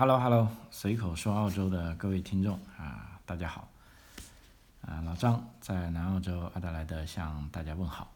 [0.00, 3.68] Hello Hello，随口说澳洲的各位听众啊，大家好。
[4.80, 8.10] 啊，老张在南澳洲阿德莱德向大家问好。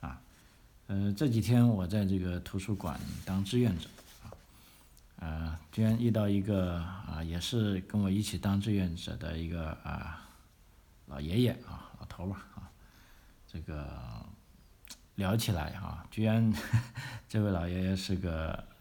[0.00, 0.20] 啊，
[0.88, 3.88] 呃，这几天我在这个图书馆当志愿者
[4.24, 4.34] 啊，
[5.20, 10.20] 呃，居然遇到一个啊，也是跟我一起当志愿者的一个啊
[11.06, 12.66] 老爷爷啊，老头吧啊，
[13.46, 13.88] 这个
[15.14, 16.52] 聊起来啊，居然
[17.28, 18.73] 这位老爷爷是个。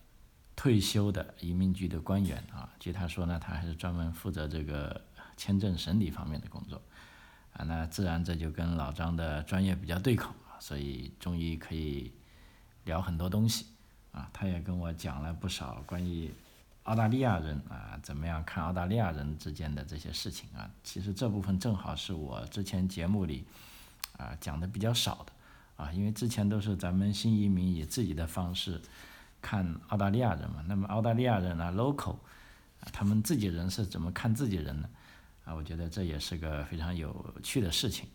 [0.55, 5.01] 退休的移民局的官员啊，据他说呢，他还是专门负责这个
[5.35, 6.81] 签证审理方面的工作，
[7.53, 12.11] 啊，那自然这就跟老张的专业比较对口啊，所以终于可以
[12.85, 13.65] 聊很多东西。
[14.11, 16.31] 啊，他也跟我讲了不少关于
[16.83, 23.43] 澳大利亚人啊怎么样看澳大利亚人之间的这些事情啊，其实这部分正好是我之前节目里
[24.17, 25.33] 啊讲的比较少的。
[25.75, 28.79] 啊，因为之前都是咱们新移民以自己的方式。
[29.43, 32.15] 看澳大利亚人嘛，那么澳大利亚人啊，local，
[32.93, 34.89] 他们自己人是怎么看自己人呢？
[35.43, 38.07] 啊，我觉得这也是个非常有趣的事情，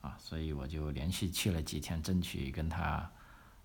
[0.00, 3.10] 啊，所以我就连续去了几天，争取跟他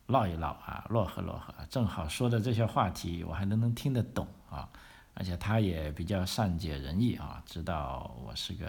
[0.07, 4.67] 唠一唠啊，摞和摞和，正好说的这些话题我还能能听得懂啊，
[5.13, 8.67] 而且他也比较善解人意啊，知道我是个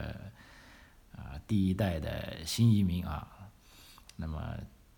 [1.17, 3.27] 啊第一代的新移民啊，
[4.17, 4.39] 那么。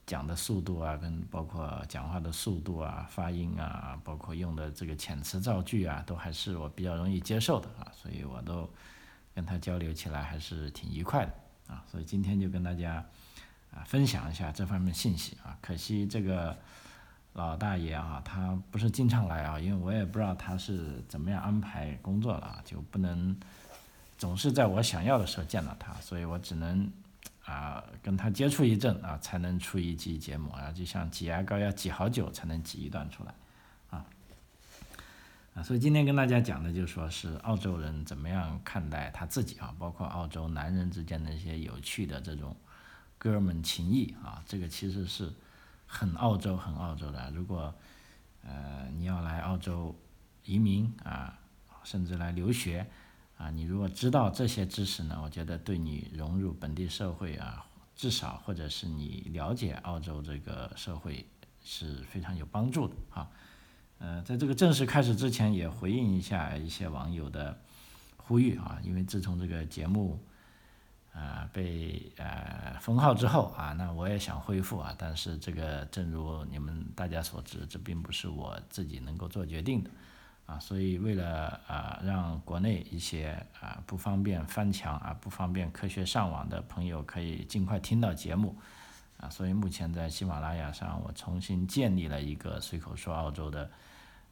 [0.06, 8.70] 讲的速度啊，跟包括讲话的速度啊、发音啊，包括用的这个遣词造句啊，都还是我比较容易接受的啊，所以我都
[9.34, 11.32] 跟他交流起来还是挺愉快的
[11.74, 13.04] 啊，所以今天就跟大家
[13.74, 15.58] 啊分享一下这方面信息啊。
[15.60, 16.56] 可惜这个
[17.32, 23.36] 老大爷啊，他不是经常来啊，因为我也不知道他是怎么样安排工作了，就不能
[24.16, 26.88] 总是在我想要的时候见到他，所以我只能。
[27.46, 33.32] 啊，跟他接触一阵啊，才能出一期节目啊，就像挤牙膏要挤好久才能挤一段出来，
[33.90, 34.04] 啊，
[35.54, 42.56] 啊，所以今天跟大家讲的就说是澳洲人怎么样看待他自己啊，包括澳洲男人之间的一些有趣的这种
[43.16, 45.32] 哥们情谊啊，这个其实是
[45.86, 47.30] 很澳洲很澳洲的。
[47.30, 47.72] 如果
[48.42, 49.94] 呃你要来澳洲
[50.44, 51.38] 移民啊，
[51.84, 52.84] 甚至来留学。
[53.36, 61.26] 啊，你如果知道这些知识呢，我觉得对你融入本地社会啊，至少或者是你了解澳洲这个社会
[61.62, 63.28] 是非常有帮助的啊。
[63.98, 67.60] 呃，在这个正式开始之前，也回应一下一些网友的
[68.16, 70.18] 呼吁啊，因为自从这个节目
[71.12, 79.90] 啊被呃封号之后啊，那我也想恢复啊，但是这个正如你们大家所知，这并不是我自己能够做决定的。
[80.46, 88.56] 啊，所以为了啊，让国内一些啊不方便翻墙啊、不方便科学上网的朋友可以尽快听到节目，
[89.18, 93.68] 啊，所以目前在喜马拉雅上我重新建立了一个随口说澳洲的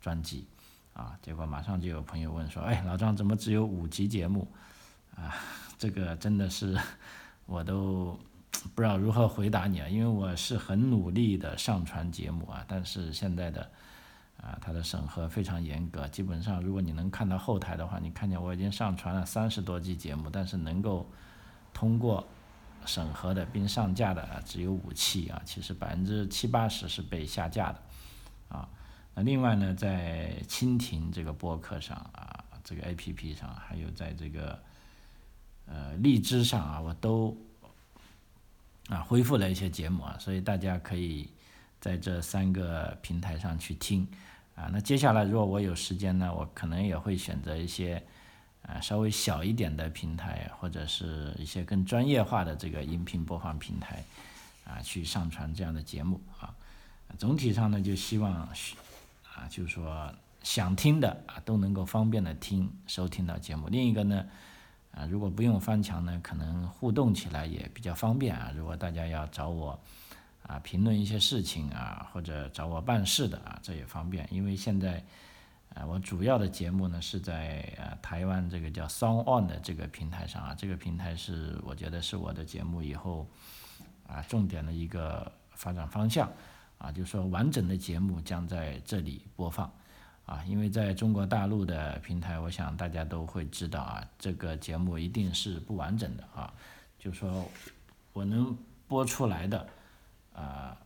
[0.00, 0.46] 专辑，
[0.92, 4.46] 啊，结果马上就有朋友问说，哎，老张怎么只有五集节目？
[5.16, 5.34] 啊，
[5.76, 6.78] 这个真的是
[7.44, 8.16] 我都
[8.72, 13.68] 不知道如何回答你啊，因为我是很努力的上传节目啊，但是现在的。
[14.36, 21.10] 啊，它的审核非常严格，基本上如果你能看到后台的话，你看见我已经上传了三十多期节目，但是能够
[21.72, 22.26] 通过
[22.84, 27.82] 审核的并上架的只有五期啊，其实百分之七八十是被下架的
[28.48, 28.68] 啊。
[29.14, 34.60] 那另外呢，在蜻蜓这个播客上啊，这个 A P P 上，还有在这个
[35.66, 37.34] 呃荔枝上啊，我都
[38.88, 41.30] 啊恢复了一些节目啊，所以大家可以
[41.84, 44.08] 在这三个平台上去听。
[44.54, 48.02] 啊，那接下来如果我有时间呢，我可能也会选择一些，
[48.62, 54.02] 啊，稍微小一点的平台，或者是一些更专业化的这个音频播放平台，
[54.64, 56.54] 啊，去上传这样的节目啊。
[57.18, 58.48] 总体上呢，就希望，啊，
[59.50, 60.10] 就是说
[60.42, 63.68] 想听的啊，都能够方便的听收听到节目。
[63.68, 64.24] 另一个呢，
[64.92, 68.50] 啊，如果不用翻墙呢，可能互动起来也比较方便啊。
[68.56, 69.78] 如果大家要找我。
[70.46, 74.28] 啊，评论一些事情啊，或者找我办事的啊，这也方便。
[74.30, 75.02] 因为现在，
[75.70, 83.26] 呃，我主要的节目呢是在呃台湾这个叫 Song On 的这个平台上啊，这个平台是我觉得是我的节目以后
[84.06, 86.30] 啊重点的一个发展方向
[86.76, 89.72] 啊，就是说完整的节目将在这里播放
[90.26, 96.52] 啊，因为在中国大陆的平台，我想大家都会知道啊，这个节目一定是不完整的啊，
[96.98, 97.48] 就说
[98.12, 98.54] 我能
[98.86, 99.66] 播出来的。
[100.34, 100.76] 啊，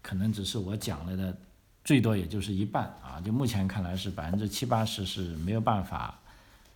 [0.00, 1.36] 可能只是我讲了的，
[1.82, 3.20] 最多也就是一半啊。
[3.20, 6.18] 就目前看来是百分之七八十是没有办法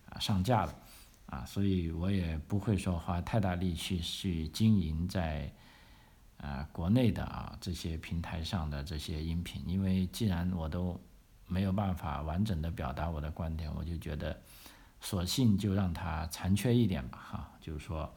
[0.09, 0.75] 啊上架的
[1.27, 5.49] 啊，所以我也不会说花太大力气去经营在
[6.37, 10.99] 啊国内的啊这些平台上的这些音频，因为既然我都
[11.47, 14.39] 没有办法完整的表达我的观点，我就觉得，
[14.99, 18.11] 索性就让它残缺一点吧，哈，就是说，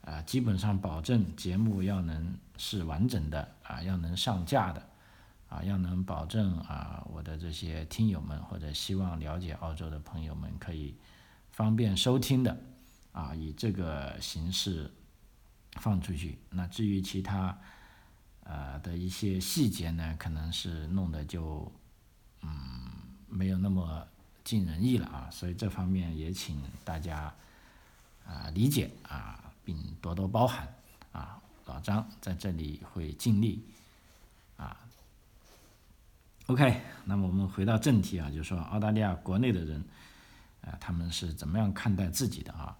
[0.00, 4.88] 啊，基本上保证节目要能是完整的，啊，要能上架的，
[5.48, 10.96] 啊，要能保证啊，我的这些听友们或者希望了解澳洲的朋友们可以
[11.50, 12.56] 方便收听的，
[13.10, 14.88] 啊，以这个形式
[15.80, 16.38] 放出去。
[16.50, 17.58] 那至于其他，
[18.44, 21.72] 呃的一些细节呢，可能是弄得就，
[22.42, 22.92] 嗯，
[23.26, 24.06] 没有那么
[24.44, 27.34] 尽人意了啊，所以这方面也请大家
[28.24, 30.72] 啊理解啊，并多多包涵
[31.10, 31.41] 啊。
[31.66, 33.64] 老张在这里会尽力
[34.56, 34.76] 啊。
[36.46, 39.82] OK，那么我们回到正题啊，就是说澳大利亚国内的人，
[40.62, 42.76] 啊，他们是怎么样看待自己的啊？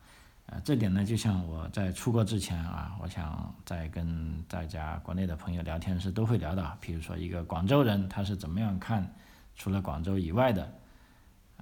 [0.47, 9.15] 呃，这点呢，就像我在出国之前啊，我想在跟大家国内的朋友聊天时都会聊到，比如说一个广州人他是怎么样看
[9.55, 10.71] 除了广州以外的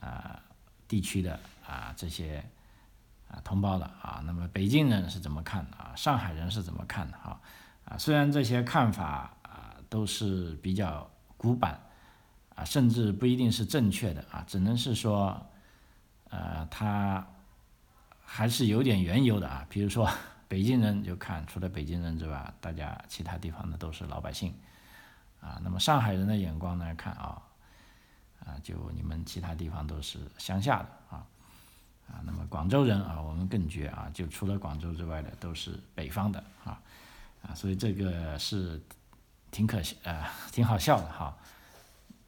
[0.00, 0.42] 啊
[0.88, 2.42] 地区的啊这些
[3.30, 5.92] 啊同胞的啊，那么北京人是怎么看的啊？
[5.96, 7.40] 上海人是怎么看的啊？
[7.84, 11.80] 啊，虽然这些看法啊都是比较古板
[12.54, 15.40] 啊，甚至不一定是正确的啊，只能是说
[16.28, 17.26] 呃他。
[18.32, 20.08] 还是有点缘由的啊，比如说
[20.46, 24.54] 北京人就看除了北京人之外，大家其他地方的都是老百姓，
[25.40, 27.42] 啊，那么上海人的眼光来看啊，
[28.46, 31.26] 啊，就你们其他地方都是乡下的啊，
[32.10, 36.80] 啊，那么广州人啊，我们更绝啊，就除了广州之外的都是北方的啊，
[37.42, 38.80] 啊，所以这个是
[39.50, 41.36] 挺可惜呃，挺好笑的哈，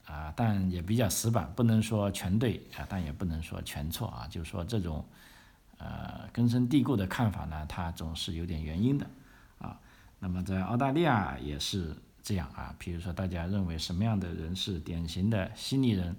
[0.07, 5.05] 啊，但也比较死板，不能说全对啊，但也不能说全错啊，就是说这种。
[5.79, 9.05] 呃，根深蒂固的看法呢，它总是有点原因的，
[9.59, 9.77] 啊，
[10.21, 12.73] 那么在澳大利亚也是这样啊。
[12.79, 16.15] 比如说，大家认为什么样的人是典型的悉尼人，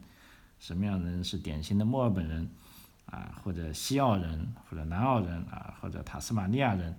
[0.59, 2.49] 什么样的人是典型的墨尔本人，
[3.05, 6.95] 啊，或者西澳人，或者南澳人啊，或者塔斯马尼亚人，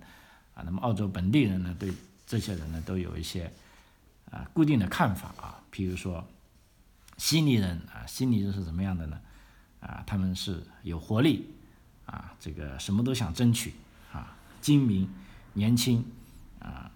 [0.53, 1.93] 啊，那么澳洲本地人呢，对
[2.25, 3.51] 这些人呢，都有一些
[4.31, 5.61] 啊固定的看法啊。
[5.69, 6.25] 比如说，
[7.17, 9.19] 悉尼人啊，悉尼人是怎么样的呢？
[9.79, 11.49] 啊，他们是有活力。
[12.05, 13.73] 啊，这个什么都想争取，
[14.13, 15.09] 啊，精明、
[15.53, 16.05] 年轻，
[16.59, 16.91] 啊，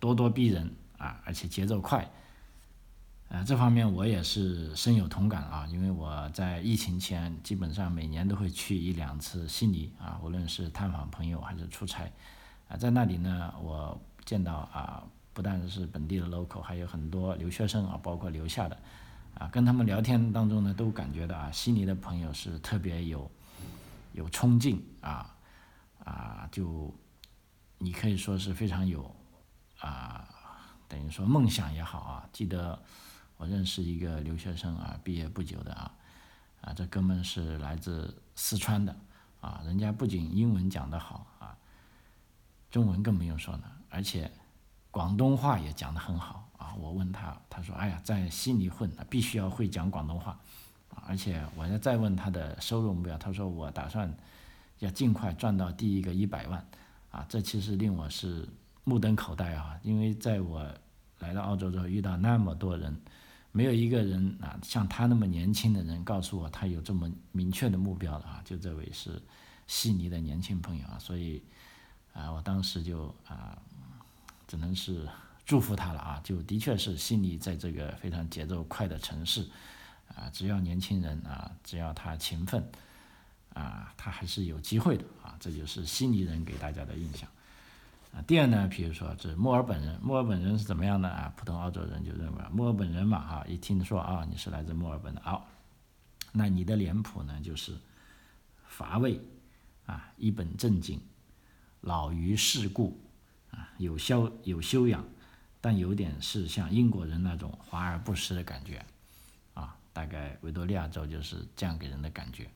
[0.00, 2.10] 咄咄逼人，啊，而且节奏快，
[3.28, 12.10] 啊，这方面我也是深有同感啊，因为我在疫情前基本上每年都会去一两次悉尼，啊，无论是探访朋友还是出差，
[12.68, 15.02] 啊，在那里呢，我见到啊，
[15.32, 18.78] 不但是本地的 local，还有很多留学生啊，包括留下的，
[19.34, 23.30] 啊，跟他们聊天当中呢，都感觉到啊，悉尼的朋友是特别有。
[24.14, 25.36] 有冲劲啊
[26.02, 26.92] 啊，就
[27.76, 29.14] 你可以说是非常有
[29.78, 30.26] 啊，
[30.88, 32.28] 等于说梦想也好啊。
[32.32, 32.82] 记得
[33.38, 35.90] 我认识一个留学生啊，毕业不久的啊
[36.60, 38.94] 啊，这哥们是来自四川的
[39.40, 41.56] 啊，人家不仅英文讲得好啊，
[42.70, 44.30] 中文更不用说了，而且
[44.90, 46.74] 广东话也讲得很好啊。
[46.74, 50.38] 我问他，他说：“哎呀，在悉尼混，必须要会讲广东话。”
[51.06, 54.12] 而且我要再问他的收入目标，他说我打算
[54.80, 56.66] 要尽快赚到第一个一百万，
[57.12, 58.48] 啊，这其实令我是
[58.82, 60.68] 目瞪口呆啊，因为在我
[61.20, 63.00] 来到澳洲之后遇到那么多人，
[63.58, 69.20] 没有一个人啊像他那么年轻的人告诉我他有这么明确的目标的啊，就这位是
[69.66, 71.42] 悉尼的年轻朋友啊，所以
[72.12, 73.60] 啊，我当时就啊
[74.46, 75.08] 只能是
[75.44, 79.44] 祝福他了啊，就的确是悉尼在这个非常节奏快的城市。
[80.14, 82.64] 啊，只要年轻人啊，只要他勤奋，
[83.54, 85.36] 啊，他还是有机会的啊。
[85.40, 87.28] 这就是悉尼人给大家的印象。
[88.12, 91.32] 啊，第二呢，比如说这墨尔本人，墨尔本人是怎么样的啊？
[91.36, 95.46] 普通澳洲人就认为墨尔本人嘛，哈，一听说啊，你是来自墨尔本的，好，
[96.32, 97.76] 那你的脸谱呢就是
[98.66, 99.20] 乏味
[99.86, 101.00] 啊，一本正经，
[101.80, 103.00] 老于世故
[103.50, 105.04] 啊，有修有修养，
[105.60, 108.84] 但有点是像英国人那种华而不实的感觉
[109.54, 109.76] 啊。
[109.92, 112.48] 大概维多利亚州就是这样给人的感觉，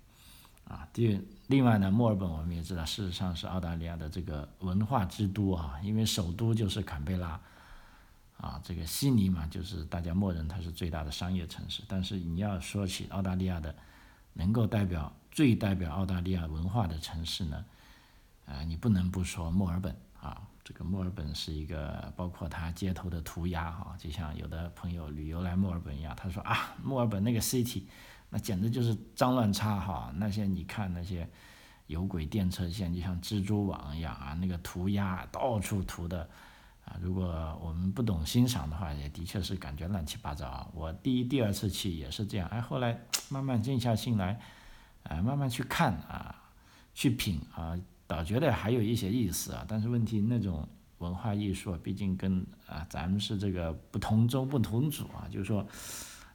[0.64, 7.40] 啊，第另外呢，墨尔本我们也知道，事实上是澳大利亚的这个文化之都啊，因为首都就是坎贝拉，
[8.38, 13.74] 啊，这个悉尼嘛，就是大家默认它是最大的商业城市，但是你要说起澳大利亚的
[14.32, 17.64] 能够代表最代表澳大利亚文化的城市呢，
[18.46, 20.40] 啊，你不能不说墨尔本啊。
[20.64, 27.82] 这个墨尔本是一个，包括它街头的涂鸦哈，就像有的朋友旅游来墨尔本一样，他说啊，墨尔本那个 city，
[28.34, 31.28] 那简直就是脏乱差哈，那些你看那些
[31.86, 36.26] 有轨电车线就像蜘蛛网一样啊，那个涂鸦到处涂的，
[36.86, 37.26] 啊，如果
[37.62, 40.66] 我们不懂欣赏的话，也的确是感觉乱七八糟啊。
[40.72, 42.98] 我第一、第二次去也是这样，哎，后来
[43.28, 44.40] 慢慢静下心来，
[45.02, 46.34] 啊，慢慢去看啊，
[46.94, 49.62] 去品啊，倒觉得还有一些意思啊。
[49.68, 50.66] 但是问题那种
[50.98, 55.66] 文化艺术，毕竟跟啊咱们是这个不同宗不同祖啊，就是说，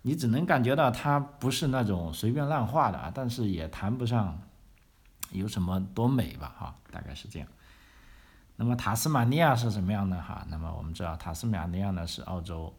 [0.08, 4.42] 你只能感觉到它不是那种随便乱画的啊，但是也谈不上
[5.32, 7.48] 有什么多美吧，哈，大概是这样。
[8.56, 10.48] 那么塔斯马尼亚是什么样的哈？
[10.50, 12.74] 那么我们知道塔斯马尼亚呢是澳洲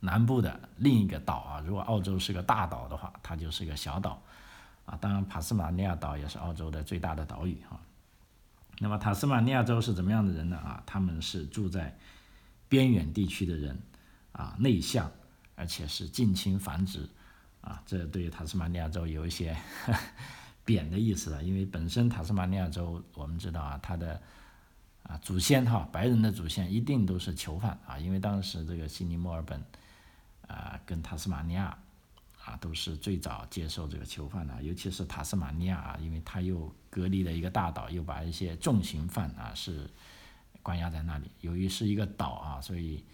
[0.00, 1.60] 南部的另一个岛啊。
[1.66, 4.20] 如果澳洲是个大岛的话，它就是个小岛
[4.84, 4.98] 啊。
[5.00, 7.80] 当然，塔斯马尼亚岛也是澳洲的最大的岛屿啊。
[8.78, 10.82] 那么塔斯马尼亚州是怎么样的人呢啊？
[10.84, 11.96] 他们是住在
[12.68, 13.80] 边远地区的人
[14.32, 15.10] 啊，内向，
[15.60, 17.06] 而且是近亲繁殖
[17.60, 17.82] 啊。
[17.84, 19.54] 这对于塔斯马尼亚州有一些
[20.64, 24.20] 贬的意思了，因为本身塔斯马尼亚州我们知道啊，它的
[25.02, 29.62] 啊，祖先哈，白人的祖先一定都是囚犯啊，因为当时这个悉尼、墨尔本，
[30.46, 31.76] 啊，跟塔斯马尼亚，
[32.44, 39.90] 啊，都是最早接受这个囚犯的，尤其是塔斯马尼亚啊，因为它又隔离了一个大岛，又把一些重刑犯啊是
[40.62, 41.30] 关押在那里。
[41.40, 43.04] 由于是一个岛啊，所以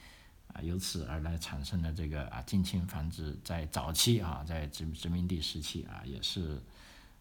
[0.62, 6.60] 由此而来产生的这个啊近亲繁殖，在早期啊，在殖殖民地时期啊，也是。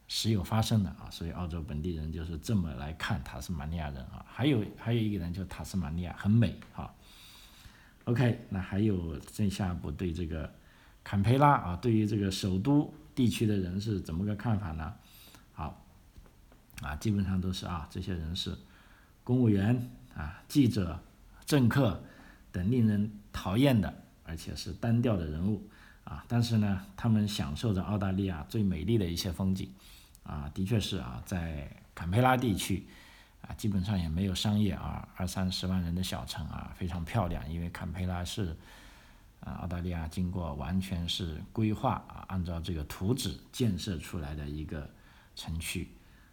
[0.08, 4.24] 时有发生的啊，所以澳洲本地人就是这么来看塔斯马尼亚人啊。
[4.30, 6.94] 还有还有一个人就塔斯马尼亚很美哈。
[8.04, 10.54] OK，那还有剩下不对这个
[11.04, 14.94] 坎培拉啊，对于这个首都地区的人是怎么个看法呢？
[15.54, 15.84] 好，
[16.84, 18.56] 啊，基本上都是啊，这些人是
[19.24, 21.00] 公务员啊、记者、
[21.48, 22.04] 政客
[22.56, 23.94] 等令人讨厌的，
[24.24, 25.68] 而且是单调的人物
[26.06, 26.24] 啊。
[26.26, 29.70] 但是呢，他们享受着澳大利亚最美丽的一些风景。
[30.24, 32.88] 啊，的确是啊，在坎培拉地区，
[33.42, 37.52] 啊，基本上也没有商业啊，二三十万人的小城啊，非常漂亮。
[37.52, 38.56] 因为坎培拉是
[39.42, 44.90] 啊，澳大利亚经过完全是规划啊，按照这个图纸建设出来的一个
[45.36, 45.90] 城区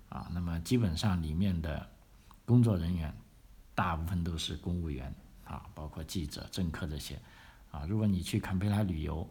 [0.08, 0.30] 啊。
[0.32, 1.84] 那么基本上里面的
[2.46, 3.12] 工作人员
[3.74, 5.12] 大部分都是公务员
[5.52, 7.20] 啊，包括记者、政客这些
[7.70, 7.84] 啊。
[7.86, 9.28] 如果你去堪培拉旅游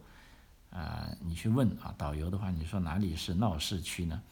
[0.70, 4.22] 啊，你去问啊导游的话，你说哪里是闹市区呢？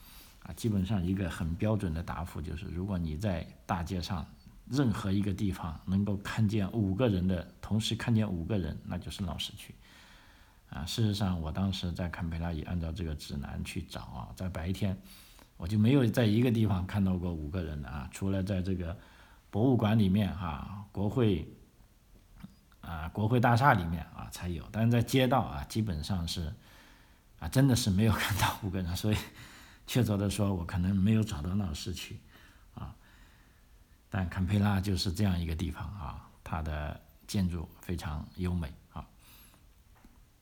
[0.43, 4.25] 啊，基本上一个很标准的答复就是，如果你在大街上
[4.67, 9.75] 任何一个地方能够看见五个人的同时看见五个人，那就是闹市区。
[10.69, 14.97] 啊，事实上我当时在堪培拉也按照这个指南去找啊，在白天
[15.57, 18.97] 我就没有在一个地方看到过五个人的啊，除了在这个
[19.51, 21.45] 博物馆里面哈，国会
[22.81, 26.53] 啊国会大厦里面啊才有，但是在街道啊基本上是
[27.39, 29.17] 啊真的是没有看到五个人，所以。
[29.87, 32.17] 确凿的说，我可能没有找到闹市区，
[32.75, 32.95] 啊，
[34.09, 39.05] 但坎培拉就是这样一个地方啊，它的建筑非常优美啊，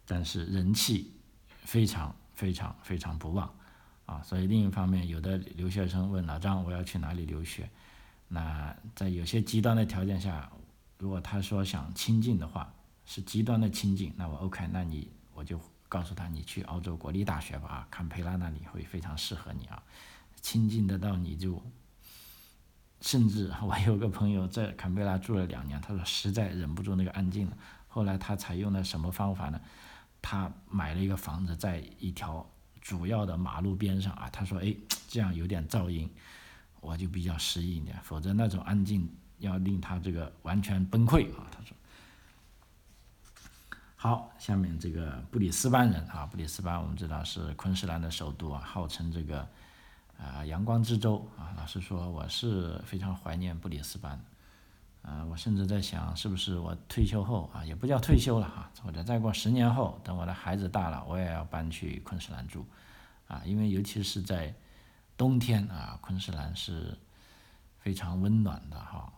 [0.06, 1.12] 但是人气
[1.64, 3.52] 非常非常非常不旺
[4.06, 7.68] 啊，所以另一方面，有的留学生问老张，我要去哪里留学？
[8.28, 10.48] 那在有些极端的条件下，
[11.00, 12.72] 如果他说想亲近的话，
[13.06, 15.60] 是极端的亲近，那我 OK，那你我就。
[15.92, 19.82] 告诉他，你去澳洲国立大学吧，啊，坎培拉那里会非常适合你啊，
[20.40, 21.60] 亲近得到你就，
[23.02, 29.60] 甚至 我有个朋友在坎培拉住了两年，他说实在忍不住那个安静了，后来他采用了什么方法呢？
[30.22, 32.48] 他买了一个房子在一条
[32.80, 34.76] 主要的马路边上啊，他说哎，
[35.08, 36.08] 这样有点噪音，
[36.82, 41.76] 我就比较适应一点，否则那种安静要令他这个完全崩溃啊，他说。
[43.96, 49.46] 好，下面这个布里斯班人啊，布里斯班我们知道是昆士兰的首都啊，号称这个
[50.18, 51.52] 啊阳光之州啊。
[51.58, 54.18] 老实说，我是非常怀念布里斯班，
[55.02, 62.66] 啊，我甚至在想，是不是我退休后啊，也不叫退休了哈，或者再过十年后，等我的孩子大了，我也要搬去昆士兰住，
[63.28, 64.56] 啊，因为尤其是在
[65.18, 66.98] 冬天啊，昆士兰是
[67.80, 69.12] 非常温暖的哈。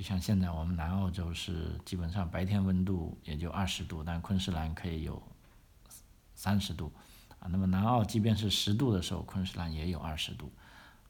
[0.00, 5.22] 就像现在我们南澳洲是基本上白天温度也就二十度，但昆士兰可以有
[6.34, 6.90] 三十度，
[7.38, 10.50] 啊，那么南澳即便是十度的时候，昆士兰也有二十度，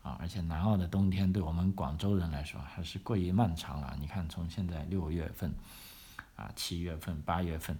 [0.03, 3.97] 啊，而且南澳的冬天对我们广州人来说还是过于漫长了。
[4.01, 5.55] 你看，从现在六月份，
[6.35, 7.79] 啊，七月份、八月份，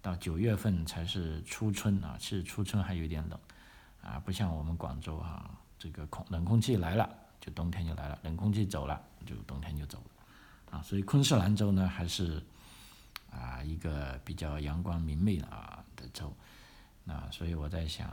[0.00, 3.36] 到九月份才是初春啊，其实初春还有点冷，
[4.00, 10.13] 啊，不像我们广州啊，这个空冷空气来了就冬天就来了，冷空气走了就冬天就走了。
[10.74, 12.42] 啊，所以昆士兰州呢，还是
[13.30, 16.34] 啊一个比较阳光明媚的啊的州。
[17.04, 18.10] 那所以我在想，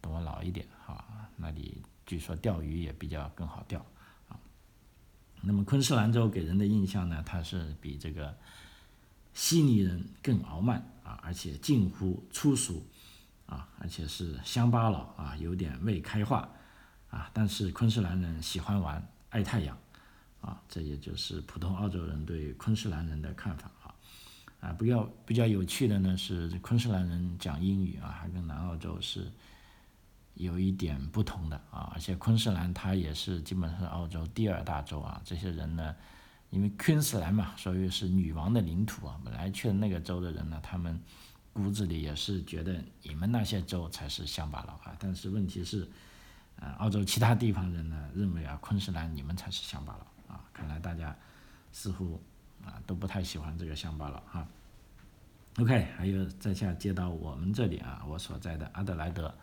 [0.00, 1.04] 等我老一点哈，
[1.36, 3.84] 那里据说钓鱼也比较更好钓
[4.30, 4.40] 啊。
[5.42, 8.34] 那么昆士兰州给人的印象呢，它是比这个
[9.34, 12.86] 悉尼人更傲慢啊，而且近乎粗俗
[13.44, 16.48] 啊，而且是乡巴佬啊，有点未开化
[17.10, 17.30] 啊。
[17.34, 19.76] 但是昆士兰人喜欢玩，爱太阳
[20.44, 23.94] 啊，这也就是普通澳洲人对昆士兰人的看法啊。
[24.60, 29.30] 啊，比较比较有趣的呢是昆士兰人讲英语啊，还跟南澳洲是。
[30.36, 35.22] 有一点不同的啊，而且昆士兰它也是基本上是澳洲第二大洲啊。
[35.24, 35.94] 这些人呢，
[36.50, 39.16] 因为昆士兰嘛，所以是女王的领土啊。
[39.24, 41.00] 本来去的那个州的人呢，他们
[41.52, 44.96] 骨子里也是觉得你们那些州才是乡巴佬啊。
[44.98, 45.88] 但是问题是，
[46.58, 50.04] 啊，澳洲其他地方人呢认为啊，昆士兰你们才是乡巴佬。
[50.54, 51.14] 看来大家
[51.72, 52.18] 似乎
[52.64, 54.46] 啊都不太喜欢这个乡巴佬哈。
[55.58, 59.34] OK，还有在下接到我们这里啊，我所在的阿德莱德。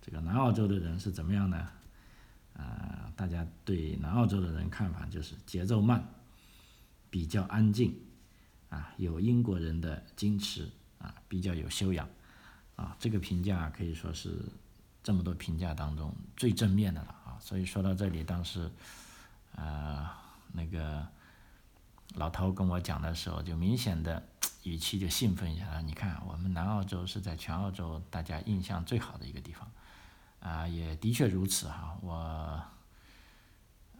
[0.00, 1.68] 这个南澳洲的人是怎么样呢？
[2.54, 6.06] 啊，大家对南澳洲的人看法就是节奏慢，
[7.08, 7.96] 比较安静，
[8.68, 12.08] 啊，有英国人的矜持，啊，比较有修养，
[12.76, 14.38] 啊，这个评价可以说是
[15.02, 17.38] 这么多评价当中最正面的了啊。
[17.40, 18.70] 所以说到这里，当时，
[19.56, 20.08] 呃，
[20.56, 21.06] 那个
[22.14, 24.22] 老头跟我讲的时候，就明显的
[24.62, 25.82] 语气就兴奋一下了。
[25.82, 29.70] 你看，我们南澳洲是在全澳洲大家印象最好的一个地方。
[30.38, 32.62] 啊，也的确如此哈，我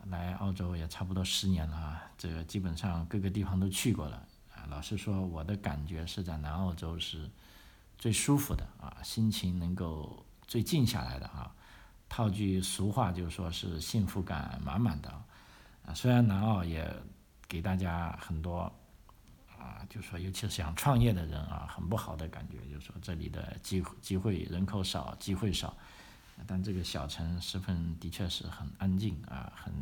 [0.04, 4.16] 来澳洲也差不多十年了啊，这个基本上各个地方都去过了
[4.54, 4.64] 啊。
[4.68, 7.28] 老实说，我的感觉是在南澳洲是
[7.98, 11.52] 最舒服的啊，心情能够最静下来的啊。
[12.08, 15.24] 套句俗话就是说是幸福感满满的啊。
[15.86, 16.90] 啊虽然南澳也
[17.46, 18.72] 给大家很多
[19.58, 25.76] 啊，就说尤其是想创业的人啊，很不好的感觉，就是说这里的机会机会人口少，机会少。
[26.46, 29.72] 但这个小城十分的确是很安静啊，很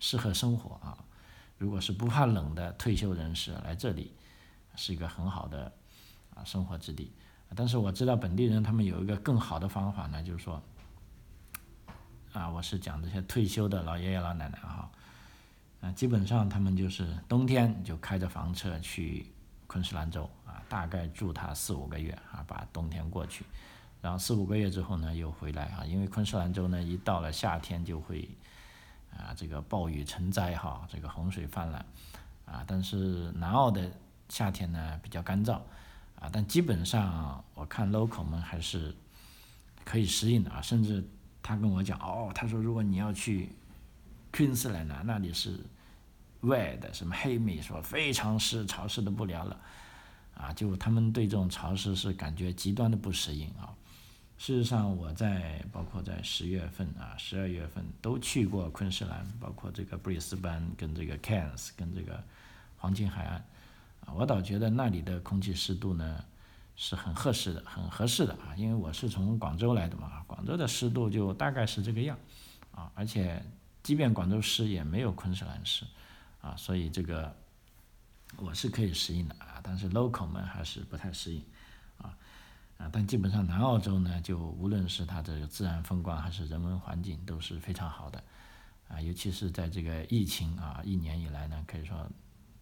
[0.00, 0.98] 适合生活啊。
[1.58, 4.12] 如果是不怕冷的退休人士来这里，
[4.74, 5.72] 是一个很好的
[6.34, 7.12] 啊生活之地。
[7.54, 10.62] 但是我知道本地人他们有一个更好的方法呢，就是说，
[12.32, 14.90] 啊，我是讲这些退休的老爷爷老奶奶哈，啊，
[15.80, 19.26] 啊基本上他们就是冬天就开着房车去
[19.66, 23.44] 昆士兰州啊，大概住他四五个月啊，把冬天过去。
[24.02, 28.28] 然后四五个月之后呢，又回来啊，因为昆士兰州呢，一到了夏天就会，
[29.14, 31.84] 啊，这个暴雨成灾哈，这个洪水泛滥，
[32.46, 33.90] 啊，但是南澳的
[34.30, 35.60] 夏天呢比较干燥，
[36.18, 38.94] 啊，但基本上我看 local 们还是
[39.84, 41.06] 可以适应的啊，甚至
[41.42, 43.52] 他跟我讲哦，他说如果你要去
[44.32, 45.58] 昆士兰呢，那里是
[46.42, 49.60] wet 什么黑米说非常湿潮湿的不了了，
[50.34, 53.74] 啊，就他们对这种潮湿是感觉极端的不适应啊。
[54.38, 62.18] 事实上，我在包括在十月份啊、十二月份都去过昆士兰，包括这个布里斯班跟这个 Cairns 跟这个
[62.78, 63.36] 黄金海岸，
[64.06, 66.24] 啊，我倒觉得那里的空气湿度呢
[66.74, 72.18] 是很合适的、很合适的啊，因为我是从广州来的嘛，广州的湿度就大概是这个样，
[72.72, 73.44] 啊，而且
[73.82, 75.86] 即便广州市也没有昆士兰市，
[76.40, 77.34] 啊，所以这个
[78.36, 81.42] 我是可以适应的啊，但是 local 们还是不太适应。
[82.82, 88.24] 啊，但基本上南澳洲呢，就无论是它的自然风光还是人文环境都是非常好的，
[88.88, 92.10] 啊，尤其是在这个疫情啊一年以来呢，可以说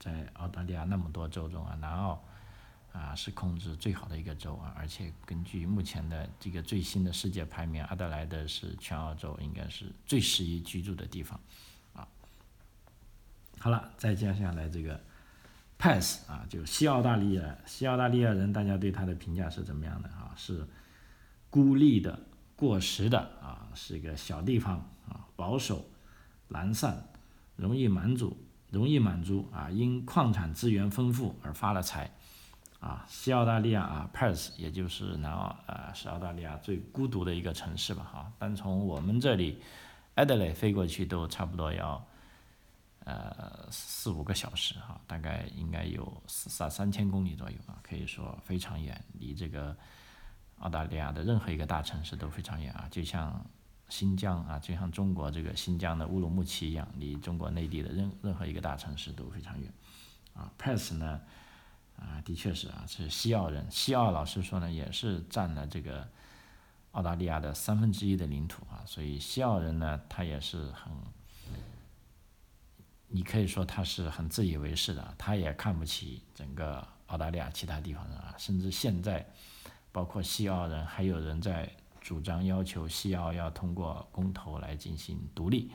[0.01, 2.21] 在澳大利亚那么多州中啊，南澳
[2.99, 11.39] 啊是控制最好的一个州啊，而且根据目前的这个最新的世界排名，阿德莱德是全澳洲应该是最适宜居住的地方，
[11.95, 12.09] 啊，
[13.59, 15.01] 好了，再接下来这个。
[15.81, 20.35] Pass 啊，就西澳大利亚，西澳大利亚人，大家对他的评价是怎么样的啊？
[20.37, 20.67] 是
[21.51, 22.19] 孤立的、
[22.57, 25.89] 过时的啊，是一个小地方啊，保守、
[26.49, 27.09] 懒散，
[27.55, 28.37] 容易满足，
[28.73, 32.13] 容易满足啊，因矿产资源丰富而发了财
[32.81, 33.05] 啊。
[33.09, 38.05] 西澳大利亚啊，Pass 也就是南澳啊，是澳大利亚最孤独的一个城市吧？
[38.05, 39.63] 哈，单从我们这里
[40.17, 42.05] Adelaide 飞过去都差不多要。
[43.05, 49.75] 呃，四五个小时哈，大概应该有三三千公里左右啊，可以说非常远，离这个
[50.59, 53.43] 澳大利亚的任何一个大城市都非常远啊，就像
[53.89, 59.73] 新疆啊，就像中国这个新疆的乌鲁木齐一样，离中国内地的任任何一个大城市都非常远
[60.35, 60.53] 啊。
[60.59, 61.19] Perth 呢，
[61.99, 66.09] 啊，的确是啊，是西澳人，西澳老实说呢，也是占了这个
[66.93, 70.93] 澳大利亚的三分之一的领土啊，所以西澳人呢，他也是很。
[73.11, 79.27] 你可以说他是很自以为是的，他也看不起整个澳大利亚其他地方人啊，甚至现在，
[79.91, 85.71] 包括西澳人，还有人在主张要求西澳要通过公投来进行独立，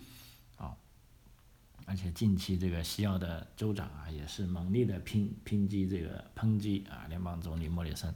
[1.86, 8.14] 而且近期这个西澳的州长啊，也是猛烈的拼抨击这个抨击啊，联邦总理莫里森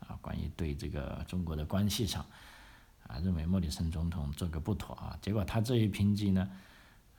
[0.00, 2.24] 啊，关于对这个中国的关系上
[3.06, 6.48] 啊，认为莫里森总统做个不妥啊，结果他这一抨击呢，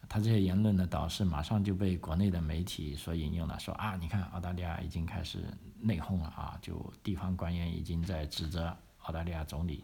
[0.08, 5.44] 他这些言论呢，导致马上就被国内的媒体所引用了，说啊，你看澳大利亚已经开始
[5.80, 9.84] 内讧了啊，就地方官员已经在指责澳大利亚总理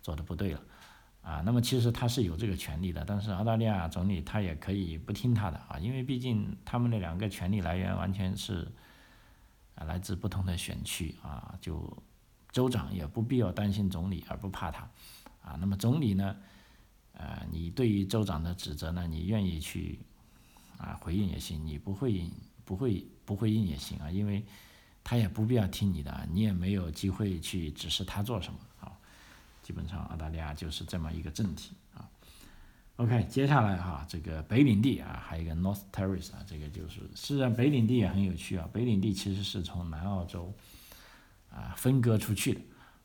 [0.00, 0.60] 做的不对了。
[1.22, 8.66] 啊，那么其实他是有这个权利的，但是澳大利亚总理他也可以不听他的啊，因为毕竟他们的两个权力来源完全是
[9.74, 12.02] 啊来自不同的选区啊，就
[12.52, 14.88] 州长也不必要担心总理而不怕他
[15.42, 16.34] 啊，那么总理呢，
[17.12, 19.98] 呃，你对于州长的指责呢，你愿意去
[20.78, 22.24] 啊回应也行，你不会
[22.64, 24.42] 不会不回应也行啊，因为
[25.04, 28.58] 他也不必要听你的，你也没有机会去指示他做什么。
[29.70, 32.02] 基本上澳大利亚就是这么一个政体啊。
[32.96, 38.68] OK，接下来哈，这个北领地啊，还有一个 North Terrace 啊，这个就是，实际上北领地也很有趣啊。
[38.72, 40.52] 北领地其实是从南澳洲
[41.52, 42.60] 啊分割出去的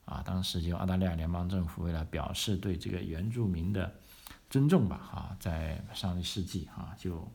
[0.05, 0.23] 啊。
[0.25, 3.93] 当时就澳大利亚联邦政府为了表示对这个原住民的
[4.49, 7.31] 尊重吧，哈，在上个世纪啊，就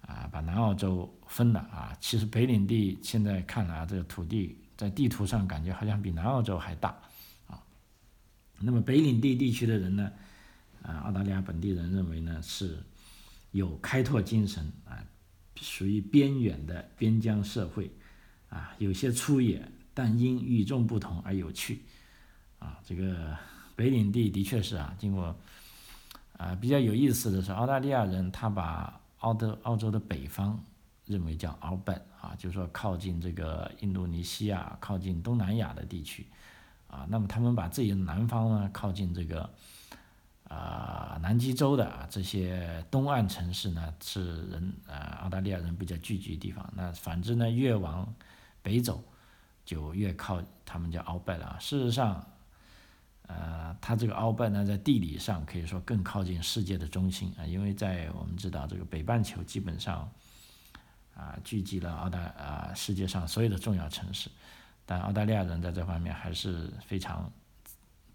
[0.00, 1.96] 啊把南澳洲分了啊。
[2.00, 7.00] 其实北领地现在看来，这个土地在地图上感觉好像比南澳洲还大。
[8.60, 10.10] 那么北领地地区的人呢，
[10.82, 12.78] 啊，澳大利亚本地人认为呢是
[13.52, 14.98] 有开拓精神啊，
[15.60, 17.90] 属于边远的边疆社会，
[18.48, 21.82] 啊，有些粗野，但因与众不同而有趣，
[22.58, 23.36] 啊，这个
[23.76, 25.36] 北领地的确是啊，经过
[26.36, 30.60] 啊比较有意思的是，澳大利亚人他把澳的澳洲的北方
[31.06, 36.26] 认为叫澳本啊，就是说靠近这个印度尼西亚、靠近东南亚的地区。
[36.88, 39.48] 啊，那么他们把自己的南方呢，靠近这个
[40.44, 46.66] 啊南极洲的啊这些东岸城市呢，是人啊澳大利亚人比较聚集的地方。
[46.74, 48.10] 那反之呢，越往
[48.62, 49.04] 北走，
[49.66, 51.58] 就越靠他们叫鳌拜了啊。
[51.60, 52.26] 事实上，
[53.26, 60.10] 呃，它这个鳌拜呢，在地理上可以说更靠近世界的中心啊，因为在我们知道这个北半球基本上
[61.14, 64.30] 啊聚集了澳大啊世界上所有的重要城市。
[64.90, 67.30] 但澳大利亚人在这方面还是非常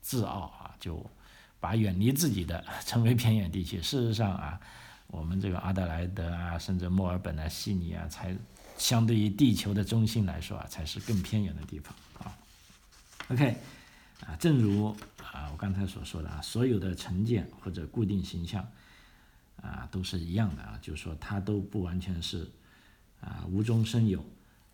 [0.01, 1.05] 自傲啊，就
[1.59, 3.79] 把远离自己的 称为偏远地区。
[3.79, 4.59] 事实上啊，
[5.05, 8.35] 我们这个阿德莱德啊，甚至墨尔本啊、悉尼啊，才
[8.75, 12.35] 相对于地球的中心来说啊，才是更偏远的地方啊。
[13.27, 13.55] OK，
[14.25, 14.87] 啊，正如
[15.21, 18.67] 啊我刚才所说的啊，所有的成见或者固定形象
[19.61, 22.49] 啊都是一样的啊，就是说它都不完全是
[23.21, 24.25] 啊无中生有。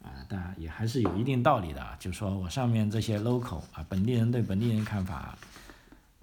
[0.02, 5.38] 啊，当然也还是有一定道理的啊，就说我上面这些 local 啊，本地人对本地人看法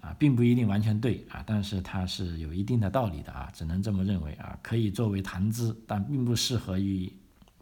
[0.00, 7.12] 啊，并不一定完全对啊，但是它是有一定的道理的啊，只能这么认为啊，可以作为谈资，但并不适合于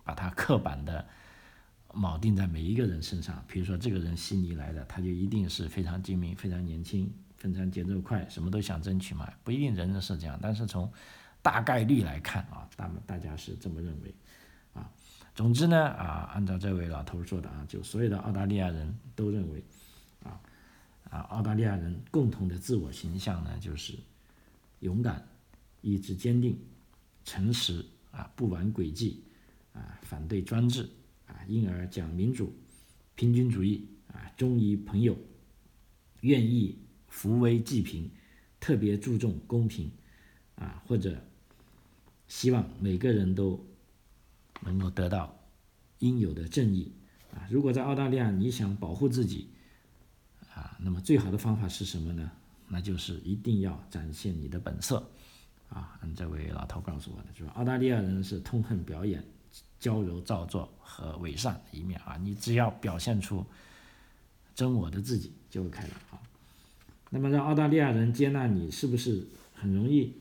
[0.05, 1.05] 把它刻板的
[1.88, 3.42] 铆定在每一个人身上。
[3.48, 10.88] 比如说这个人悉尼来的，他就一定是非常精明、非常年轻、非常节奏快，什么都想争取嘛，不一定人人是这样，但是从
[11.42, 14.14] 大概率来看啊，大大家是这么认为。
[15.35, 19.64] 总之呢，啊，按照这位老头说的啊，就所有的澳大利亚人都认为，
[20.23, 20.40] 啊，
[21.11, 23.94] 啊，澳大利亚人共同的自我形象呢，就是
[24.79, 25.27] 勇敢、
[25.81, 26.57] 意志坚定、
[27.25, 29.25] 诚实啊，不玩诡计
[29.73, 30.88] 啊，反对专制
[31.27, 32.55] 啊，因而讲民主、
[33.16, 35.18] 平均主义啊，忠于朋友，
[36.20, 38.09] 愿意扶危济贫，
[38.61, 39.90] 特别注重公平
[40.55, 41.20] 啊，或者
[42.29, 43.66] 希望每个人都。
[44.70, 45.35] 能够得到
[45.98, 46.92] 应有的正义
[47.33, 47.46] 啊！
[47.50, 49.48] 如果在澳大利亚你想保护自己
[50.55, 52.31] 啊，那么最好的方法是什么呢？
[52.68, 55.07] 那就是一定要展现你的本色
[55.68, 55.98] 啊！
[56.16, 59.22] 这位老头告诉我的，就是澳大利亚人是痛恨表演、
[59.79, 62.16] 娇柔造作和伪善的一面啊！
[62.16, 63.44] 你只要表现出
[64.55, 66.18] 真我的自己就 OK 了啊！
[67.11, 70.14] 那么让澳大利亚人接纳你，是不是很容易，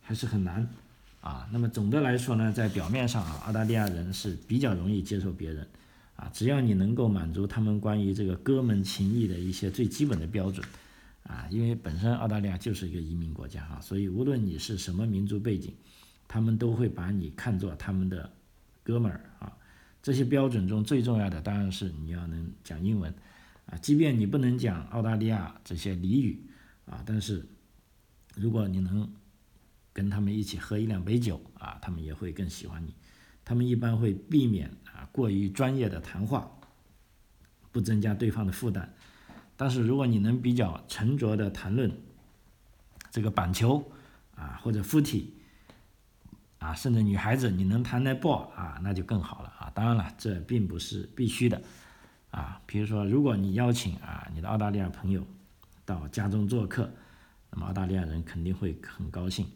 [0.00, 0.68] 还是很难？
[1.20, 5.66] 啊，那么总的来说呢，在表面上啊，澳大利亚人是比较容易接受别人，
[6.16, 10.66] 啊，只要你能够满足他们关于这个哥们情谊的一些最基本的标准，
[11.24, 15.74] 啊，因为本身澳大利亚就是一个移民国家啊，所以无论你是什么民族背景，
[16.26, 18.32] 他们都会把你看作他们的
[18.82, 19.52] 哥们儿啊。
[20.02, 23.12] 这些标准中最重要的当然是你要能讲英文，
[23.66, 26.40] 啊，即便你不能讲澳大利亚这些俚语，
[26.86, 27.46] 啊，但是
[28.34, 29.06] 如果你能。
[29.92, 32.94] 跟他们一起喝一两杯酒啊，他们也会更喜欢你。
[33.44, 36.50] 他们一般会避免啊过于专业的谈话，
[37.72, 38.94] 不增加对方的负担。
[39.56, 41.90] 但是如果你能比较沉着的谈论
[43.10, 43.92] 这个板球
[44.34, 45.34] 啊或者附体
[46.58, 49.70] 啊，甚至女孩子你能谈得爆啊，那就更好了啊。
[49.74, 51.60] 当然了，这并不是必须的
[52.30, 52.60] 啊。
[52.66, 55.26] 比如说，如果你邀请啊你的澳大利亚朋友
[55.84, 56.90] 到家中做客，
[57.50, 59.46] 那么澳大利亚人肯定会很高兴。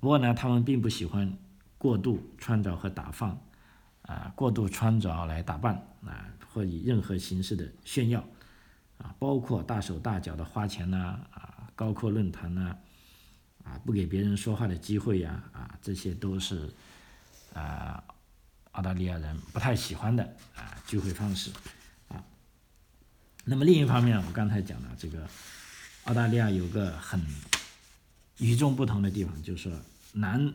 [0.00, 1.36] 不过呢，他们并不喜欢
[1.78, 3.38] 过度穿着和打扮，
[4.02, 8.22] 啊，过度穿着来打扮啊，或以任何形式的炫耀，
[8.98, 12.76] 啊，包括大手大脚的花钱呐，啊，高阔论坛呐，
[13.64, 16.68] 啊，不给别人说话的机会呀，啊，这些都是
[17.54, 18.02] 啊，
[18.72, 20.22] 澳大利亚人不太喜欢的
[20.54, 21.50] 啊聚会方式，
[22.08, 22.22] 啊。
[23.44, 25.26] 那么另一方面，我刚才讲了这个，
[26.04, 27.20] 澳大利亚有个很。
[28.38, 29.78] 与众不同的地方就是说，
[30.12, 30.52] 男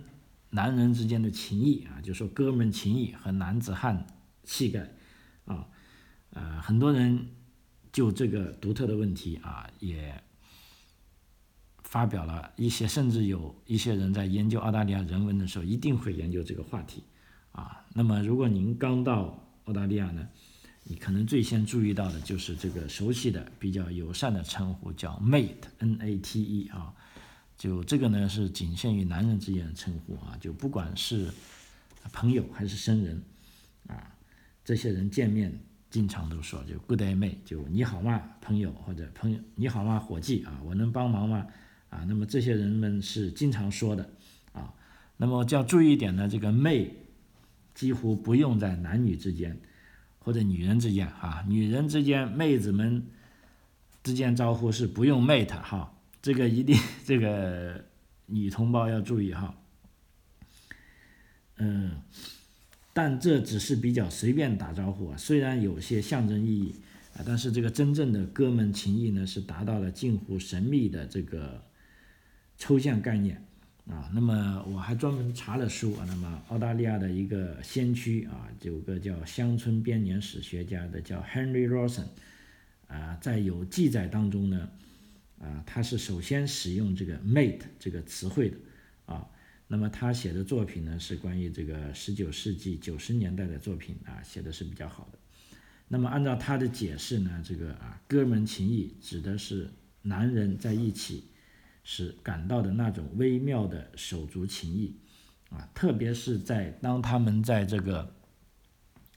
[0.50, 4.06] 男人之间的情谊啊，就说哥们情谊和男子汉
[4.44, 4.88] 气概
[5.46, 5.68] 啊，
[6.32, 7.28] 呃，很多人
[7.92, 10.22] 就这个独特的问题啊，也
[11.84, 17.04] 发表了一些，甚至有一些人在研究澳大利亚人文的时候，一定会研究这个话题
[17.52, 17.86] 啊。
[17.94, 20.28] 那么，如果您刚到澳大利亚呢，
[20.84, 26.94] 你可能最先注意到的就是这个熟悉的、比较友善的称呼，叫 mate，N-A-T-E 啊。
[27.62, 31.32] 就这个呢，是仅限于男人之间的称呼啊，就不管是
[32.12, 33.22] 朋友还是生人
[33.86, 34.16] 啊，
[34.66, 35.56] 这些人见面
[35.92, 41.46] 经常都说就 Good day mate，就你好吗朋友或者朋友你好吗伙计啊，我能帮忙吗
[41.92, 42.04] 啊？
[42.08, 44.10] 那么这些人们是经常说的
[44.54, 44.74] 啊。
[45.18, 46.90] 那么就要注意一点呢，这个 mate
[47.76, 49.56] 几乎不用在男女之间
[50.18, 53.06] 或者女人之间啊，女人之间妹子们
[54.02, 55.94] 之间招呼是不用 mate 哈。
[56.22, 57.84] 这个一定， 这个
[58.28, 59.56] 女同胞要注意哈。
[61.58, 62.02] 嗯，
[62.94, 66.76] 但这只是比较随便打招呼啊，虽然有些象征意义
[67.16, 71.64] 啊，但是这个真正的哥们情谊呢，是达到了近乎神秘的这个
[72.58, 73.44] 抽象概念
[73.88, 74.10] 啊。
[74.14, 82.06] 那么我还专门查了书啊，那么澳大利亚的一个先驱啊，有个叫乡村编年史学家的叫 Henry Rawson
[82.88, 84.70] 啊，在有记载当中呢。
[85.42, 88.58] 啊，他是首先使用这个 mate 这个词汇的，
[89.08, 89.28] 啊，
[89.68, 95.18] 那么他写的作品呢是关于这个十九世纪九十年代的作品啊，写的是比较好的。
[95.88, 99.68] 那么按照他的解释呢，这个啊哥们情谊指的是
[100.04, 101.24] 男人在一起
[101.84, 104.96] 时感到的那种微妙的手足情谊，
[105.50, 108.16] 啊，特别是在当他们在这个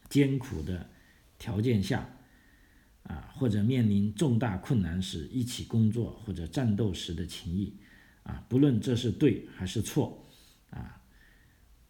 [0.09, 0.89] 艰苦的
[1.39, 2.09] 条件下。
[3.05, 7.77] 啊，或者面临重大困难时一起工作或者战斗时的情谊，
[8.23, 10.27] 啊，不论这是对还是错，
[10.71, 11.01] 啊，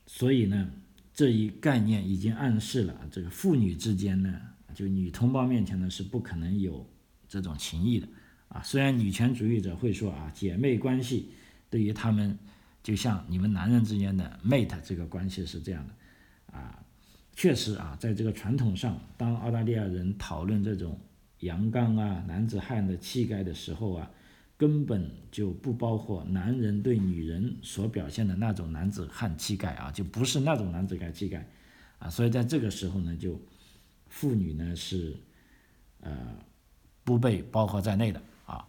[0.07, 0.71] 所以呢，
[1.13, 4.41] 这一概念已经暗示了这个父女之间呢，
[4.75, 6.85] 就女同胞面前呢是不可能有
[7.29, 8.09] 这种情谊的，
[8.49, 11.31] 啊，虽然女权主义者会说啊，姐妹关系
[11.71, 12.37] 对于他们
[12.83, 16.84] 就像你们男人之间的 mate 这个关系是这样的，啊。
[17.37, 20.99] 确实啊，在这个传统上，当澳大利亚人讨论这种
[21.41, 24.09] 阳刚啊、男子汉的气概的时候啊，
[24.57, 31.45] 根本就不包括男人对女人所表现的那种男子汉气概啊，就不是那种男子汉气概
[31.99, 32.09] 啊。
[32.09, 33.39] 所以在这个时候呢，就
[34.09, 35.17] 妇女呢是
[36.01, 36.37] 呃
[37.03, 38.65] 不被包括在内的啊。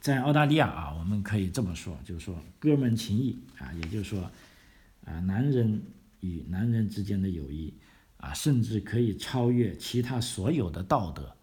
[0.00, 4.28] 在澳大利亚啊，我们可以这么说，就是说哥们情谊啊，也就是说
[5.04, 5.80] 啊，男人。
[6.24, 7.74] 与男人之间的友谊，
[8.16, 11.36] 啊，甚至可以超越其他所有的道德，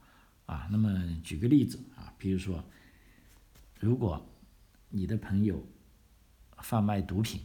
[0.48, 0.90] 啊，那么
[1.24, 2.64] 举个例子啊，比如说，
[3.80, 4.28] 如果
[4.90, 5.64] 你的朋友
[6.64, 7.40] 贩卖毒品，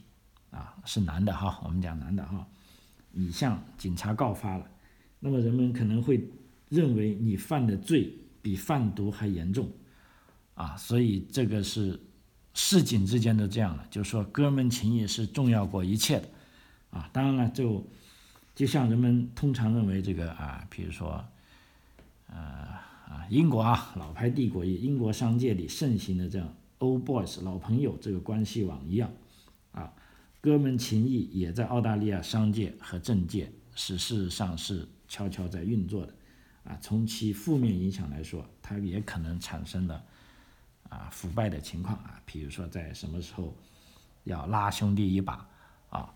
[0.50, 2.48] 啊，是男的哈，我们讲男的哈，
[3.10, 4.66] 你向警察告发了，
[5.20, 6.26] 那么人们可能会
[6.70, 9.70] 认为你犯的罪比贩毒还严重，
[10.54, 12.00] 啊，所以这个是
[12.54, 16.30] 市井之间的这样的，就是说哥们情谊是重要过一切的。
[16.96, 17.84] 啊，当然了，就
[18.54, 21.22] 就像人们通常认为这个啊，比如说，
[22.28, 29.10] 呃啊，英国啊，老牌帝国，英国商界里盛行的这样 old boys 老朋友这个关系网一样，
[29.72, 29.92] 啊，
[30.40, 36.14] 哥们情谊也在澳大利亚商界和政界是事实上是悄悄在运作的，
[36.64, 40.02] 啊，从其负面影响来说，它也可能产生了
[40.88, 43.54] 啊腐败的情况啊，比如说在什么时候
[44.24, 45.46] 要拉兄弟一把
[45.90, 46.10] 啊。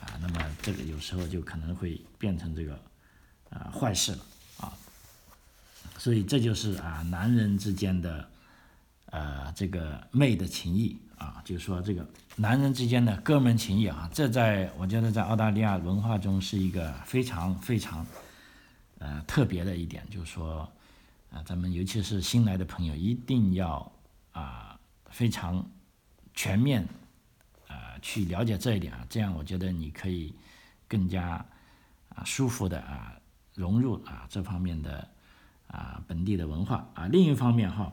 [0.00, 2.80] 啊，那么这个有时候就可能会变成这个
[3.50, 4.18] 啊坏事了
[4.58, 4.72] 啊，
[5.98, 8.28] 所以这就是啊男人之间的
[9.06, 12.06] 呃这个妹的情谊啊，就是说这个
[12.36, 18.06] 男人之间的哥们情谊啊，这在我觉得在澳大利亚文化中是一个非常非常
[18.98, 20.70] 呃特别的一点，就是说
[21.30, 23.92] 啊咱们尤其是新来的朋友一定要
[24.32, 24.78] 啊
[25.10, 25.68] 非常
[26.34, 26.86] 全面。
[28.00, 30.34] 去了解这一点啊，这样我觉得你可以
[30.86, 31.44] 更加
[32.08, 33.18] 啊舒服的啊
[33.54, 35.08] 融入啊这方面的
[35.66, 37.06] 啊本地的文化啊。
[37.08, 37.92] 另一方面哈，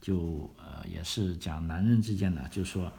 [0.00, 2.92] 就呃也是讲男人之间的，就是说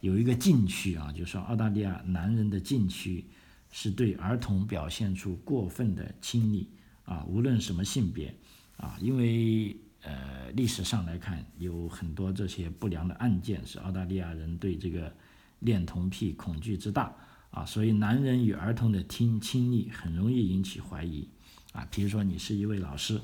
[0.00, 3.24] 有一个禁区啊，就是说澳大利亚男人的禁区
[3.70, 6.68] 是对儿童表现出过分的亲昵
[7.04, 8.34] 啊，无论什么性别
[8.76, 9.76] 啊，因为。
[10.02, 15.14] 呃，历史上来看，有很多这些不良的案件，是澳大利亚人对这个
[15.60, 17.14] 恋童癖恐惧之大
[17.50, 21.26] 啊，所以男人与儿童的亲亲昵很容易引起怀疑
[21.72, 21.86] 啊。
[21.90, 23.20] 比如说，你是一位老师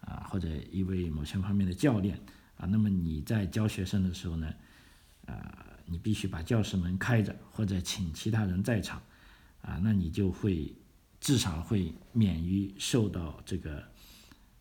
[0.00, 2.18] 啊，或者一位某些方面的教练
[2.56, 4.52] 啊，那么你在教学生的时候呢，
[5.26, 9.00] 啊，你必须把教室门开着，或者请其他人在场
[9.62, 10.74] 啊，那你就会
[11.20, 13.82] 至少会免于受到这个。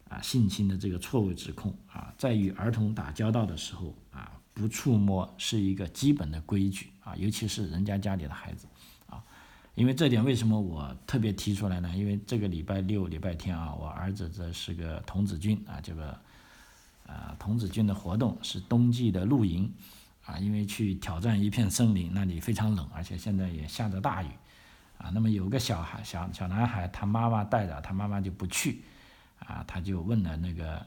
[0.10, 8.65] 啊，性侵的这个错误指控啊，在与儿童打交道的时候啊，不触摸是一个基本的规矩啊，尤其是人家家里的孩子
[9.08, 9.24] 啊，
[9.76, 11.93] 因为这点为什么我特别提出来呢？
[11.96, 16.20] 因为这个礼拜六、礼拜天啊，我儿子这是个童子军啊，这个
[17.06, 19.72] 啊童子军的活动是冬季的露营
[20.26, 24.28] 啊，因为去挑战一片森林，那里非常冷，而且现在也下着大雨
[24.98, 28.82] 啊，那么有个小孩小小男孩，他妈妈带着，他妈妈就不去。
[29.39, 30.84] 啊，他就问了那个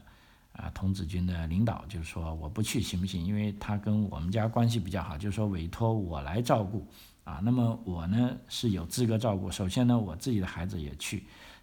[0.53, 3.23] 啊童子军的领导，就说我不去行不行？
[3.25, 6.87] 因为他跟我们家关系比较好，就说委托我来照顾
[7.23, 7.39] 啊。
[7.43, 9.49] 那么我呢是有资格照顾。
[9.49, 11.19] 首先呢，我自己的孩子也去；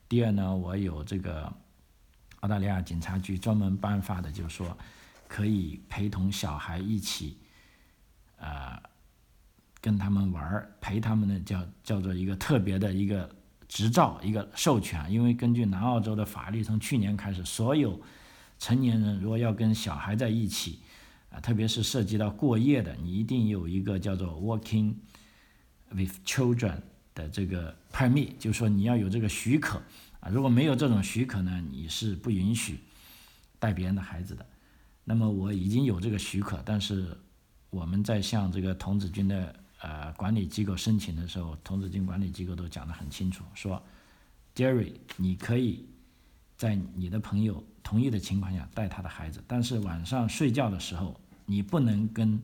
[0.08, 1.52] 第二呢，我有这个
[2.40, 4.76] 澳大利亚警察局专门颁发的，就是说
[5.26, 7.36] 可以陪同小孩一起，
[8.38, 8.80] 呃，
[9.80, 13.28] 跟他们玩儿，陪他们呢叫叫做一个特别的一个。
[13.70, 18.00] 执照一个授权，因为根据南澳洲的法律，从去年开始，所有
[18.58, 20.80] 成年人如果要跟小孩在一起，
[21.30, 24.94] 啊，特别是涉及到过夜的，你一定有一个叫做 “working
[25.90, 26.78] with children”
[27.14, 29.80] 的这个 permit，就是说你要有这个许可
[30.20, 32.80] 啊，如果没有这种许可呢，你是不允许
[33.58, 34.44] 带别人的孩子的。
[35.04, 37.16] 那么我已经有这个许可，但是
[37.70, 39.54] 我们在向这个童子军的。
[39.80, 43.80] 呃，管理机构申请的时候，童子军管理机构都讲得很清楚，说
[44.52, 45.86] ，Jerry，你可以
[46.58, 52.38] 在你的朋友同意的情况下带他的孩子，但是晚上睡觉的时候，你不能跟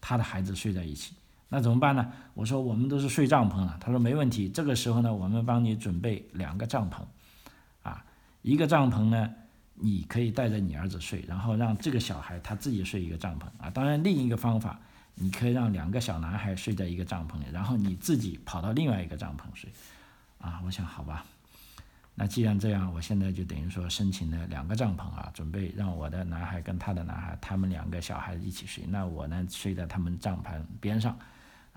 [0.00, 1.14] 他的孩子睡在一起。
[1.48, 2.10] 那怎么办呢？
[2.34, 4.48] 我说我们都是睡帐篷了，他说没问题。
[4.48, 7.02] 这个时候呢，我们帮你准备两个帐篷，
[7.82, 8.02] 啊，
[8.40, 9.30] 一个帐篷呢，
[9.74, 13.70] 你可以带着你儿子睡，然后让这个小孩他自己睡一个帐篷啊。
[13.70, 14.80] 当然，另一个方法。
[15.14, 19.70] 你可以让两个小男孩睡在一个帐篷里，然后你自己跑到另外一个帐篷睡，
[20.40, 21.22] 啊，我想好吧，
[22.14, 31.18] 那既然这样，我现在就等于说申请了两个帐篷啊，准备让我的男孩跟他的男孩，他们两个小孩一起睡，那我呢睡在他们帐篷边上，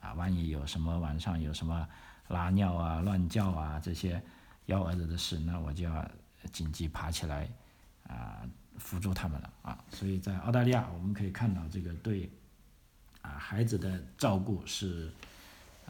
[0.02, 1.88] 啊，万一有什么晚上有什么
[2.28, 4.22] 拉尿啊、乱叫啊这些
[4.66, 6.10] 幺蛾子的事，那我就要
[6.52, 7.50] 紧急爬起来
[8.08, 8.42] 啊
[8.78, 12.30] 辅助他们了啊，所以在澳大利亚我们可以看到这个对。
[13.22, 15.12] 啊，孩子的照顾是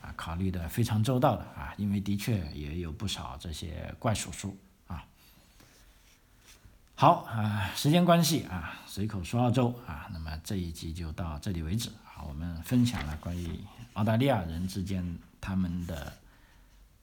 [0.06, 4.56] 啊考虑的非常周到的啊，因为的确也有不少这些怪叔叔
[4.88, 5.04] 啊。
[6.94, 12.24] 好啊，时间关系啊，随口说澳洲啊，那么这一集就到这里为止啊。
[12.28, 13.60] 我们分享了关于
[13.94, 16.14] 澳大利亚人之间他们的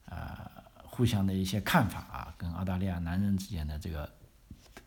[0.05, 0.49] 呃
[0.83, 4.09] 互相的一些看法啊，跟澳大利亚男人之间的这个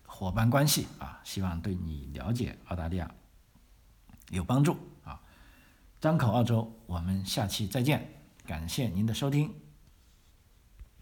[0.06, 3.10] 伙伴关系啊，希望对你了解澳大利亚
[4.30, 4.76] 有帮助。
[6.00, 8.06] 张口澳洲，我们下期再见，
[8.44, 9.65] 感谢您的收听。